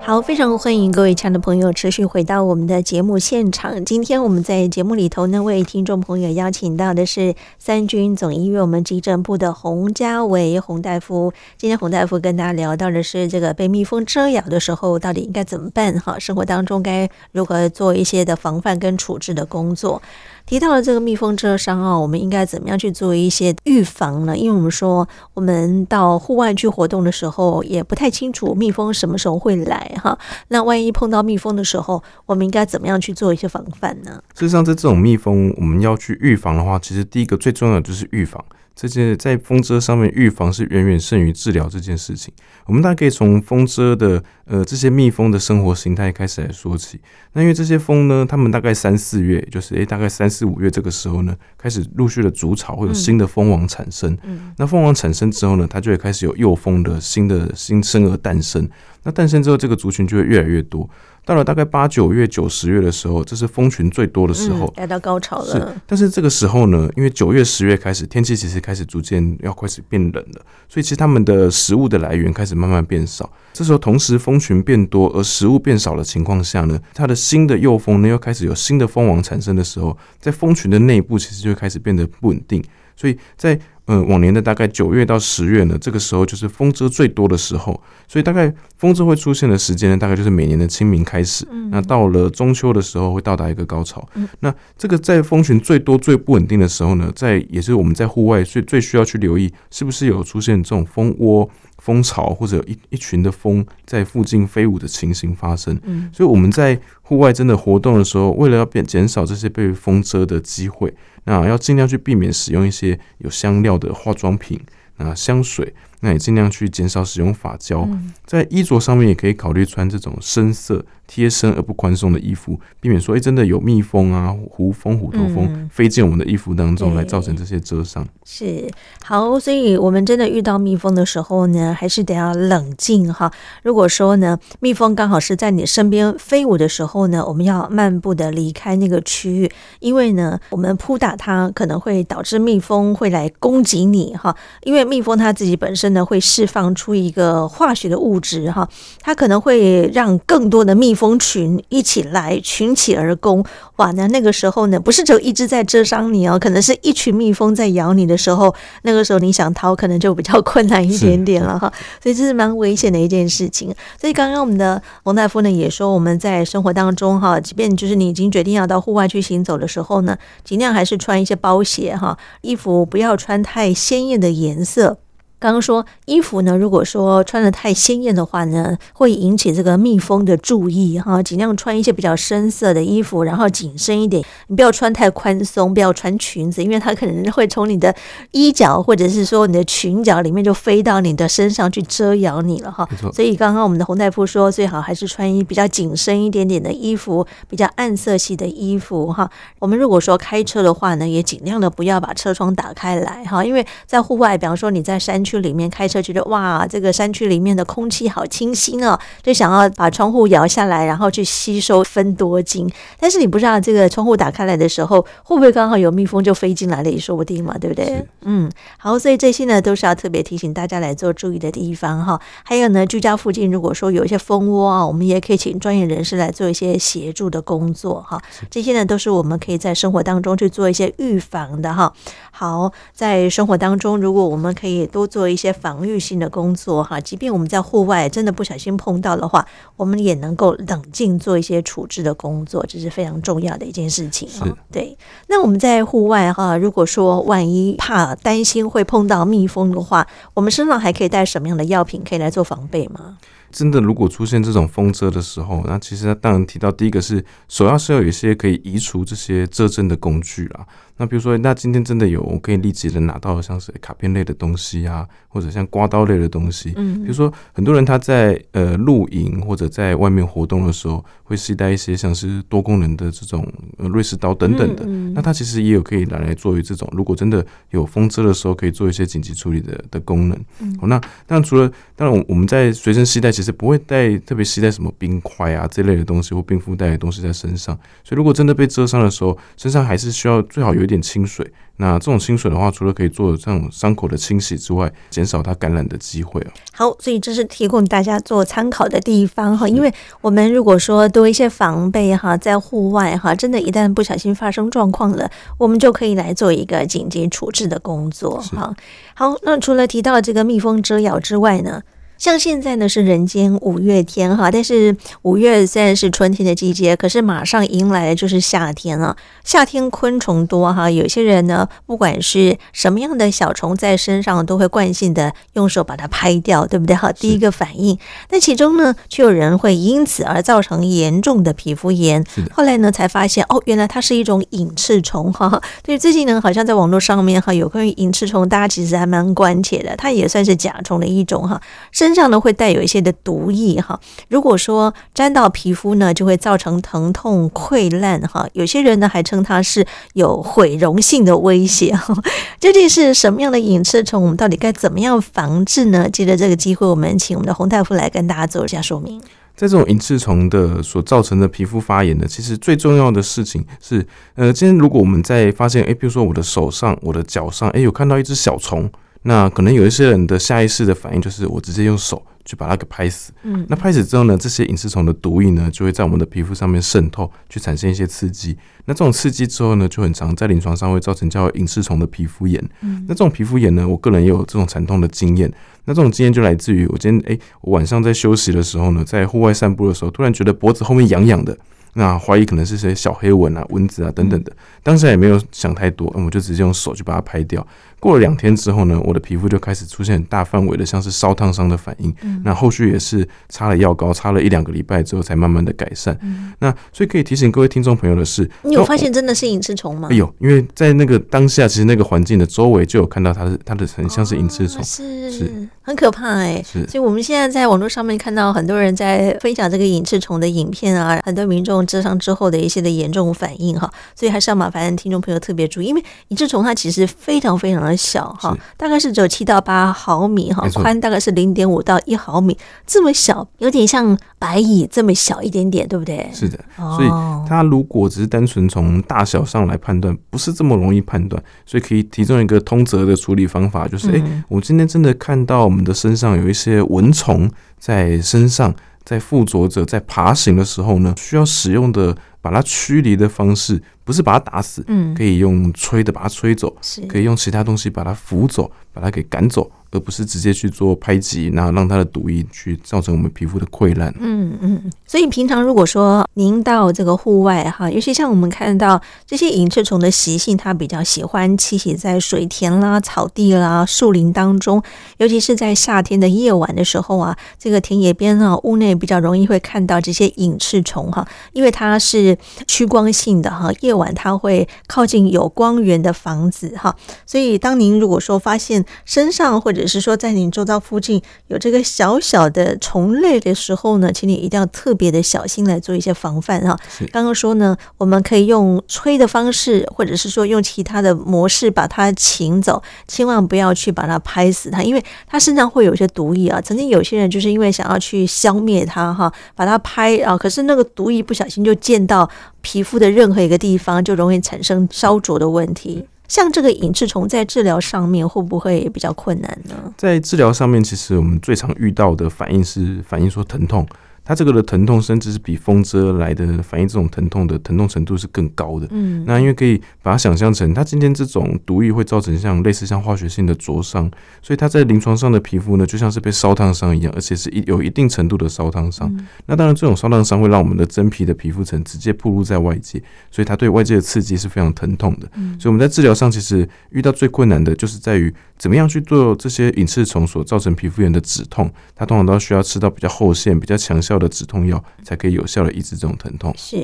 [0.05, 3.83] 好，非常欢迎各位亲爱的朋友持续回到我们的节目现场。
[3.83, 11.33] 今天我们在节目里头呢，为听众朋友邀请到的是三军总医院我们急诊部的洪家伟洪大夫。
[11.57, 15.99] 今天洪大夫跟大家聊到的是这个被蜜蜂蛰咬的时候，到底应该怎么办？
[15.99, 19.99] 哈，生活当中该如何做一些的防范跟处置的工作？
[20.45, 24.37] 提到了这个蜜蜂蛰伤啊，我们应该怎么样去做一些预防呢？
[24.37, 30.17] 因为我们说，我们到户外去活动的时候，也不太清楚蜜蜂什么时候会来哈。
[30.49, 34.21] 那万一碰到蜜蜂的时候，我们应该怎么样去做一些防范呢？
[34.35, 38.43] 事实上，在这种蜜蜂，我们要去预防的话，其实第一个最重要的就是预防。
[38.75, 42.33] 这些在蜂蛰上面预防是远远胜于治疗这件事情。
[42.65, 46.99] 我们大概可以从蜂蛰的呃这些蜜蜂的生活形态开始来说起。
[47.31, 54.17] 那因为这些蜂呢，它们大概三四月，就是诶大概三四五月这个时候呢，开始陆续的筑巢，会有新的蜂王产生。
[54.23, 58.69] 嗯，那蜂王产生之后呢，它就会开始有幼蜂的新的新生儿诞生。
[59.03, 60.89] 那诞生之后，这个族群就会越来越多。
[61.25, 65.51] 到了大概八九月、九十月的时候，这是蜂群最多的时候，来到高潮了。
[65.51, 73.27] 是，但是这个时候呢，因为九月、十月开始，天气其实开始逐渐要开始变冷了，所以其实它们的食物的来源开始慢慢变少。
[73.53, 82.63] 这时候，同时蜂群变多，而食物变少的情况下呢，它的新的幼蜂呢又开始有新的蜂王产生的时候，在蜂群的内部其实就会开始变得不稳定。
[82.95, 91.47] 所以在呃，往年的大概九月到十月呢，这个时候就是蜂蛰最多的时候，所以大概蜂蛰会出现的时间呢，大概就是每年的清明开始。
[91.69, 94.03] 那到了中秋的时候会到达一个高潮。
[94.39, 105.79] 那这个在蜂群最多最不稳定的时候呢，在也是我们在户外最最需要去留意，是不是有出现这种蜂窝、蜂巢或者一一群的蜂在附近飞舞的情形发生。
[106.11, 110.91] 所以我们在户外真的活动的时候，为了要变减少这些被风蛰的机会。
[111.25, 114.59] 那要尽量去避免使用一些有香料的化妆品，
[114.97, 117.87] 那香水，那也尽量去减少使用发胶。
[118.25, 120.85] 在衣着上面也可以考虑穿这种深色。
[121.07, 128.05] 贴身而不宽松的衣服，避免说，哎，真的有蜜蜂啊、胡蜂、虎头蜂飞进我们的衣服当中，来造成这些蛰伤。
[128.23, 128.67] 是
[129.03, 133.31] 好，所以我们真的遇到蜜蜂的时候呢，还是得要冷静哈。
[133.61, 144.35] 如果说呢，蜜蜂刚好是在你身边飞舞的时候呢，我们要漫步的离开那个区域，因为呢，我们扑打它可能会导致蜜蜂会来攻击你哈。
[144.63, 148.67] 因为蜜蜂它自己本身呢，会释放出一个化学的物质哈，
[149.01, 153.91] 它可能会让更多的蜜蜂群一起来群起而攻，哇！
[153.91, 161.71] 那那个时候呢，不是只有一只在蛰伤你哦，可能是一群蜜蜂在咬你的时候，那个时候你想逃，可能就比较困难一点点了哈。
[162.01, 163.75] 所以这是蛮危险的一件事情。
[163.99, 174.97] 所以刚刚我们的洪大夫呢也说，我们在生活当中哈，即便就是你已经决定要到户外去行走的时候呢，尽量还是穿一些包鞋哈，衣服不要穿太鲜艳的颜色。
[175.45, 181.21] 刚刚说衣服呢，如果说穿的太鲜艳的话呢，会引起这个蜜蜂的注意哈。
[181.21, 187.93] 尽量穿一些比较深色的衣服，然后紧身一点，你不要穿太宽松，不要穿裙子，因为它可能会从你的
[188.31, 192.89] 衣角或者是说你的裙角里面就飞到你的身上去遮咬你了哈。
[193.13, 199.29] 所以刚刚我们的洪大夫说，最好还是穿一比较紧身一点点的衣服，比较暗色系的衣服哈。
[199.59, 205.34] 我们如果说开车的话呢，也尽量的不要把车窗打开来哈，因为在户外，比方说你在山区。
[205.35, 212.69] 区里面开车，觉得哇，这个山区里面的空气好清新哦，就想要把窗户摇下来，然后去吸收芬多精。
[212.99, 218.05] 但是你不知道这个窗户打开来的时候，会不会刚好有蜜蜂就飞进来了也说不定嘛，对不对？
[218.21, 222.19] 嗯，好，所以这些呢都是要特别提醒大家来做注意的地方哈。
[222.43, 228.21] 还有呢，居家附近如果说有一些蜂窝啊，我们也可以请专业人士来做一些协助的工作哈。
[228.49, 231.91] 这些呢都是我们可以在生活当中去做一些预防的哈。
[232.31, 239.47] 好，在生活当中，如果我们可以多做一些防御性的工作哈，即便我们在户外真的不小心碰到的话，
[239.77, 244.27] 我们也能够冷静做一些处置的工作，这是非常重要的一件事情。
[244.27, 244.97] 是，对。
[245.29, 253.17] 那我们在户外哈，如果说万一怕担心会碰到蜜蜂的话，我们身上还可以带什么样的药品可以来做防备吗？
[253.53, 260.65] 真的，如果出现这种风蛰的时候，那其实当然提到第一个是，首要是要有一些可以移除这些蛰针的工具啦。
[260.97, 266.71] 那比如说，那今天真的有我可以立即的拿到像是卡片类的东西啊，或者像刮刀类的东西。
[266.77, 273.45] 嗯，比如说很多人他在呃露营或者在外面活动的时候，会携带一些像是多功能的这种
[273.77, 274.83] 瑞士刀等等的。
[274.87, 280.39] 嗯，那它其实也有可以拿来作为这种，如果真的有风车的时候，可以做一些紧急处理的的功能。
[280.61, 287.77] 嗯，那当然除了当然我们在随身携带，其实不会带特别携带什么冰块啊这类的东西或冰敷袋的东西在身上。
[288.01, 290.84] 所以如果真的被蛰伤的时候，身上还是需要最好有。
[290.85, 296.47] 有点清水，那这种清水的话，除了可以做这种伤口的清洗之外，减少它感染的机会哦。
[296.71, 299.67] 好，所以这是提供大家做参考的地方哈。
[299.67, 308.75] 因为我们如果说多一些防备哈，在户外哈，真的，一旦不小心发生状况了，我们就可以来做一个紧急处置的工作哈。
[309.15, 311.81] 好，那除了提到这个蜜蜂蛰咬之外呢？
[312.25, 319.15] 像现在呢是人间五月天哈，但是五月虽然是春天的季节，可是马上迎来的就是夏天了。
[319.43, 327.11] 夏天昆虫多哈，有些人呢，不管是什么样的小虫在身上，都会惯性的用手把它拍掉，对不对哈？
[327.11, 327.95] 第一个反应，
[328.31, 332.25] 那其中呢，却有人会因此而造成严重的皮肤炎。
[332.51, 335.61] 后来呢，才发现哦，原来它是一种隐翅虫哈。
[335.83, 339.95] 对，最近呢，好像在网络上面哈，有关于隐翅虫，大家其实还蛮关切的。
[339.95, 341.61] 它也算是甲虫的一种哈。
[341.91, 343.99] 身上呢会带有一些的毒液哈，
[344.29, 348.47] 如果说沾到皮肤呢，就会造成疼痛溃烂哈。
[348.53, 352.15] 有些人呢还称它是有毁容性的威胁哈。
[352.59, 354.21] 究竟是什么样的隐翅虫？
[354.21, 356.09] 我们到底该怎么样防治呢？
[356.09, 359.21] 借着这个机会，我们请我们的洪大夫来跟大家做一下说明。
[359.55, 364.05] 在这种隐翅虫的所造成的皮肤发炎呢，其实最重要的事情是，
[364.35, 368.89] 呃，今天如果我们在发现，诶，比如说我的手上、我的脚上，诶，有看到一只小虫。
[369.27, 373.33] 那可能有一些人的下意识的反应就是我直接用手去把它给拍死。
[373.41, 378.55] 嗯，那拍死之后呢，这些隐翅虫的毒液呢就会在我们的皮肤上面渗透，去产生一些刺激。
[378.85, 382.63] 那这种刺激之后呢，就很常在临床上会造成叫隐翅虫的皮肤炎。
[382.81, 385.51] 嗯，那这种皮肤炎呢，我个人也有这种惨痛的经验。
[385.85, 391.57] 那这种经验就来自于我今天诶，我晚上在休息的时候呢，在户外散步的时候，突然觉得脖子后面痒痒的。
[391.97, 394.51] 那怀疑可能是些小黑蚊啊、蚊子啊等等的，
[394.83, 397.65] 当时也没有想太多，嗯，我就直接用手去把它拍掉。
[397.99, 402.13] 过了两天之后呢，我的皮肤就开始出现很大范围的像是烧烫伤的反应。
[402.43, 406.17] 那后续也是擦了药膏，擦了一两个礼拜之后才慢慢的改善。
[406.59, 410.09] 那所以可以提醒各位听众朋友的是，你有发现真的是隐翅虫吗？
[410.11, 416.63] 有，因为在那个当下，其实那个环境的周围就有看到它是它的很像是隐翅虫，是是很可怕哎。
[416.65, 421.85] 是，所以我们现在在网络上面看到很多人在分享这个隐翅虫的影片啊，很多民众。
[421.85, 436.29] 蛰伤之后的一些的严重反应哈，所以还是要麻烦听众朋友特别注意，因为隐翅虫它其实非常非常的小哈，大概是只有七到八毫米哈，宽大概是零点五到一毫米，这么小，有点像白蚁这么小一点点，对不对？
[436.33, 437.07] 是的，所以
[437.47, 448.73] 它如果只是单纯从大小上来判断，不是这么容易判断，所以可以提供一个通则的处理方法，就是哎、欸，我今天真的看到我们的身上有一些蚊虫在身上。
[449.05, 459.71] 在附着者在爬行的时候呢，需要使用的把它驱离的方式，不是把它打死，嗯，可以用吹的把它吹走，是可以用其他东西把它扶走，把它给赶走。
[459.95, 464.13] 而不是直接去做拍击，然后让它的毒液去造成我们皮肤的溃烂。
[464.19, 474.83] 嗯嗯，所以平常如果说您到这个户外哈，尤其像我们看到这些隐翅虫的习性，它比较喜欢栖息在水田啦、草地啦、树林当中，
[475.17, 482.37] 尤其是在夏天的夜晚的时候啊，这个田野边啊、屋内比较容易会看到这些隐翅虫哈，因为它是
[482.67, 486.93] 趋光性的哈，夜晚它会靠近有光源的房子哈，
[487.25, 496.75] 所以当您如果说发现身上或者者是说在你周遭附近有这个小小的虫类的时候呢，请你一定要特别的小心来做一些防范哈。
[497.11, 506.59] 刚刚说呢，我们可以用吹的方式，或者是说用其他的模式把它请走，千万不要去把它拍死它，因为它身上会有一些毒液啊。
[506.59, 512.27] 曾经有些人就是因为想要去消灭它哈，把它拍啊，可是那个毒液不小心就溅到
[512.61, 516.05] 皮肤的任何一个地方，就容易产生烧灼的问题。
[516.27, 519.75] 像这个隐翅虫在治疗上面会不会比较困难呢？
[519.97, 523.85] 在治疗上面，其实我们最常遇到的反应是反应说疼痛。
[524.25, 528.87] 它这个的疼痛，甚至是比风蛰来的反应这种疼痛的疼痛程度是更高的。
[528.89, 534.09] 嗯，那因为可以把它想象成，它今天这种毒液会造成像类似像化学性的灼伤，
[534.41, 539.07] 所以它在临床上的皮肤呢，就像是被烧烫伤一样，而且是一有一定程度的烧烫伤。
[539.15, 542.99] 嗯、那当然，这种烧烫伤会让我们的真皮的皮肤层直接暴露在外界，
[543.29, 545.29] 所以它对外界的刺激是非常疼痛的。
[545.35, 556.53] 嗯，所以我们在治疗上其实遇到最困难的就是在于怎么样去做这些隐翅虫所造成皮肤炎的止痛，它通常都需要吃到比较后线、比较强效的止痛药才可以有效的抑制这种疼痛。
[556.57, 556.77] 是，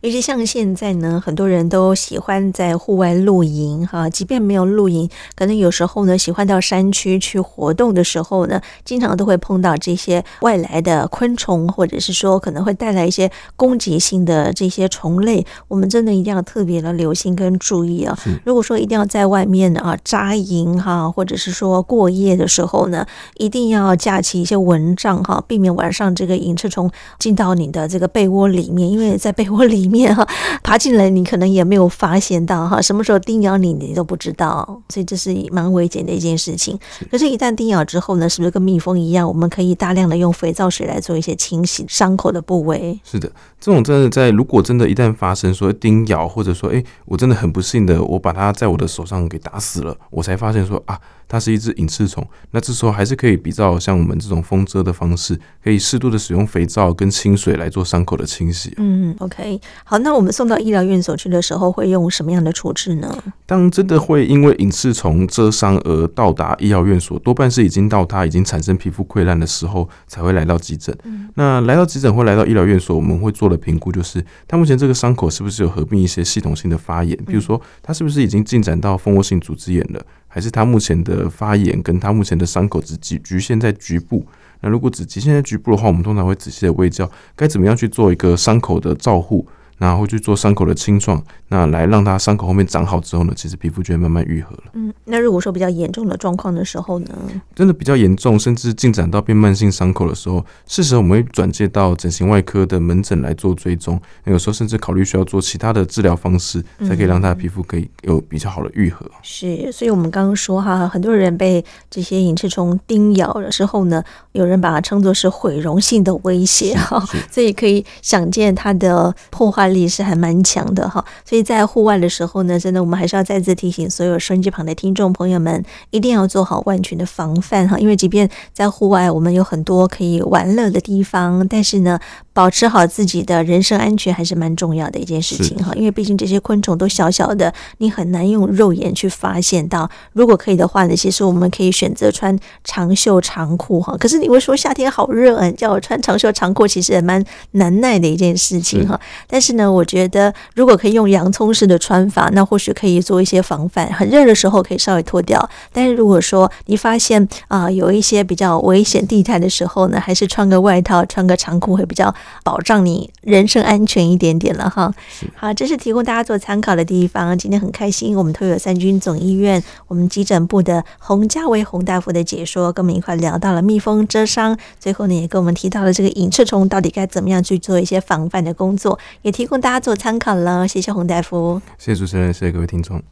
[0.00, 15.44] 尤其像现在呢，很多人都喜欢在户外露营哈，即便没有露营，可能有时候呢，喜欢到山区去活动的时候呢，经常都会碰到这些外来的昆虫，或者是说可能会带来一些攻击性的这些虫类。
[15.68, 18.16] 我们真的一定要特别的留心跟注意啊。
[18.44, 23.06] 如果说一定要在外面啊扎营哈，或者是说过夜的时候呢，
[23.36, 30.26] 一定要架起一些蚊帐哈，避免晚上这个隐翅虫进到你的这个被窝里面，因为在被窝里面哈，
[30.64, 36.76] 爬进来你可能也没有发现到哈，什么时候叮咬你你都不知道，所以这是蛮危险的一件事情。
[37.10, 42.98] 可是，一旦叮咬之后呢，是不是跟蜜蜂一样，我们可以大量的用肥皂水来做一些清洗伤口的部位？
[43.04, 50.98] 是的，这种真的在如果真的一旦发生说叮咬，或者说哎，我真的很不幸的，我把它在我的手上给打死了，我才发现说啊。
[51.28, 58.72] 它是一只隐翅虫，那这时候还是可以比较像我们这种风蛰的方式，可以适度的使用肥皂跟清水来做伤口的清洗。
[58.76, 63.16] 嗯，OK，好，那我们送到医疗院所去的时候，会用什么样的处置呢？
[63.46, 70.96] 当真的会因为隐翅虫蛰伤而到达医疗院所，多半是已经到它已经产生皮肤溃烂的时候才会来到急诊。
[71.04, 80.04] 嗯，那来到急诊或来到医疗院所，我们会做的评估就是，它目前这个伤口是不是有合并一些系统性的发炎，比如说它是不是已经进展到蜂窝性组织炎了。
[80.34, 84.26] 还是他目前的发炎跟他目前的伤口只局局限在局部。
[84.62, 89.46] 那如果只局限在局部的话，我们通常会仔细的卫教，该怎么样去做一个伤口的照护。
[89.78, 94.62] 然后去做伤口的清创，那来让它伤口后面长好之后呢，其实皮肤就会慢慢愈合了。
[94.74, 97.08] 嗯，那如果说比较严重的状况的时候呢，
[97.54, 104.00] 真的比较严重，甚至进展到变慢性伤口的时候，是时候我们会转介到整形外科的门诊来做追踪。
[104.24, 109.04] 那有时候甚至考虑需要做其他的治疗方式，才可以让他的皮肤可以有比较好的愈合。
[109.22, 114.02] 是，所以我们刚刚说哈，很多人被这些隐翅虫叮咬了之后呢，
[114.32, 131.98] 有人把它称作是毁容性的威胁哈，所以可以想见它的破坏力是还蛮强的哈，所以在户外的时候呢，真的我们还是要再次提醒所有收音机旁的听众朋友们，一定要做好万全的防范哈，因为即便在户外，我们有很多可以玩乐的地方，但是呢，
[132.32, 139.88] 保持好自己的人身安全还是蛮重要的一件事情哈，因为毕竟这些昆虫都小小的，你很难用肉眼去发现到。
[140.12, 143.96] 如果可以的话呢，其实我们可以选择穿长袖长裤哈。
[143.98, 149.00] 可是你会说夏天好热啊，叫我穿长袖长裤，其实也蛮难耐的一件事情哈。
[149.26, 153.92] 但是呢，我觉得如果可以用洋葱式的穿法，那或许可以做一些防范。
[153.92, 162.14] 很热的时候可以稍微脱掉，但是如果说你发现啊有一些比较危险地带的时候呢，还是穿个外套、穿个长裤会比较。
[162.42, 164.92] 保障你人身安全一点点了哈。
[165.34, 167.36] 好，这是提供大家做参考的地方。
[167.36, 181.60] 今天很开心，我们特有三军总医院我们急诊部的洪家维洪大夫的解说，跟我们一块聊到了蜜蜂蛰伤，最后呢也跟我们提到了这个隐翅虫到底该怎么样去做一些防范的工作，也提供大家做参考了谢谢洪大夫。
[181.78, 183.02] 谢谢主持人谢谢各位听众。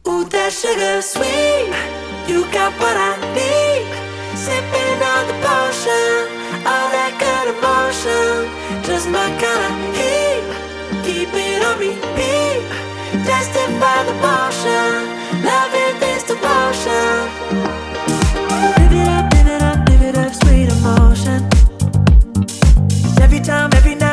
[23.33, 24.12] Every time every night.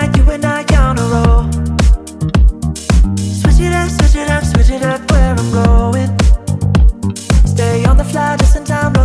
[4.80, 6.18] straight where I'm going.
[7.44, 8.99] Stay on the fly just in time.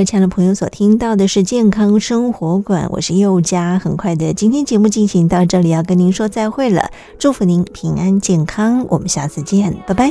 [0.00, 3.78] 刻亲爱的朋友所听到的是健康生活馆，我是佑佳。
[3.78, 10.10] 很快的，今天节目进行到这里，要跟您说再会了，祝福您平安健康，我们下次见，拜拜。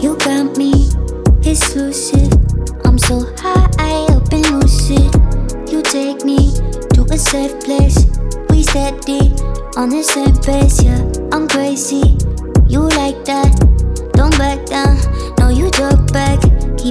[0.00, 0.88] You got me
[1.44, 2.30] exclusive.
[2.82, 5.14] I'm so high up and lucid.
[5.70, 6.50] You take me
[6.94, 8.08] to a safe place.
[8.48, 9.30] We steady
[9.76, 10.82] on the same pace.
[10.82, 12.16] Yeah, I'm crazy.
[12.68, 13.54] You like that?
[14.14, 14.96] Don't back down.
[15.38, 16.40] No, you talk back.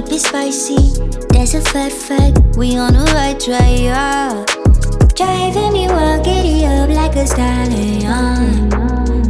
[0.00, 0.96] Keep it spicy.
[1.28, 2.56] That's a fact fact.
[2.56, 3.78] We on the right track.
[3.78, 4.46] Yeah.
[5.14, 8.70] Driving me wild, giddy up like a stallion.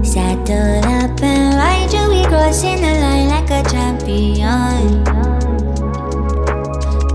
[0.04, 5.02] Saddle up and ride you, we crossing the line like a champion.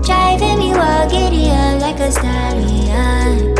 [0.04, 3.56] Driving me wild, giddy up like a stallion.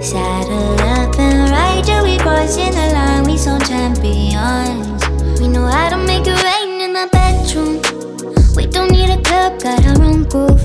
[0.00, 5.38] Saddle up and ride you, we crossing the line, we some champions.
[5.38, 7.95] We know how to make it rain in the bedroom.
[9.26, 10.64] Club, got our own groove.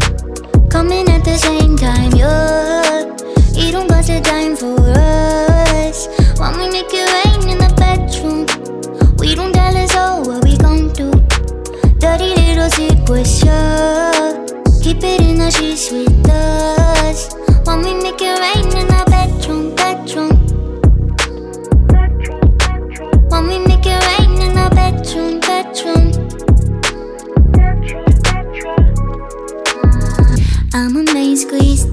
[0.70, 3.04] Coming at the same time, yeah.
[3.54, 6.08] You don't got a dime for us.
[6.40, 8.46] When we make it rain in the bedroom,
[9.20, 11.12] we don't tell us all what we gon' do.
[12.00, 14.46] Dirty little secrets, yeah.
[14.84, 17.34] Keep it in the sheets with us.
[17.66, 19.31] When we make it rain in the bedroom.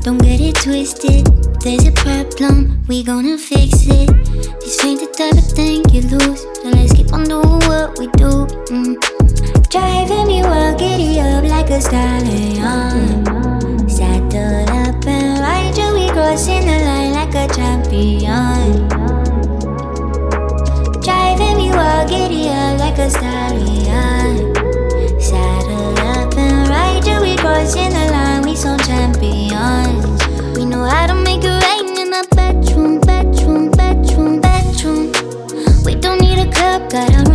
[0.08, 1.26] Don't get it twisted.
[1.60, 4.08] There's a problem, we gonna fix it.
[4.58, 6.40] This ain't the type of thing you lose.
[6.40, 8.48] So let's keep on doing what we do.
[8.72, 8.96] Mm.
[9.68, 13.22] Driving me wild, giddy up like a stallion.
[13.86, 18.88] Saddle up and ride you, we crossing the line like a champion.
[21.04, 24.54] Driving me wild, giddy up like a stallion.
[25.20, 29.87] Saddle up and ride you, we crossing the line, we some champion.
[36.90, 37.27] Got a